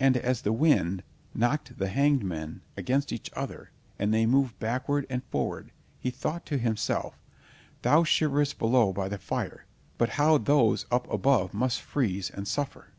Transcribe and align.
And 0.00 0.16
as 0.16 0.40
the 0.40 0.52
wind 0.54 1.02
knocked 1.34 1.76
the 1.76 1.88
hanged 1.90 2.24
men 2.24 2.62
against 2.74 3.12
each 3.12 3.30
other, 3.34 3.70
and 3.98 4.14
they 4.14 4.24
moved 4.24 4.58
backward 4.58 5.04
and 5.10 5.22
forward, 5.24 5.72
he 6.00 6.08
thought 6.10 6.46
to 6.46 6.56
himself: 6.56 7.20
"Thou 7.82 8.02
shiverest 8.02 8.56
below 8.58 8.94
by 8.94 9.10
the 9.10 9.18
fire, 9.18 9.66
but 9.98 10.08
how 10.16 10.38
those 10.38 10.86
up 10.90 11.06
above 11.12 11.52
must 11.52 11.82
freeze 11.82 12.30
and 12.30 12.48
suffer!" 12.48 12.94